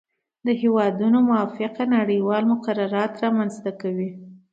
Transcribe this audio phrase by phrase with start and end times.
[0.45, 4.09] د هیوادونو موافقه نړیوال مقررات رامنځته کوي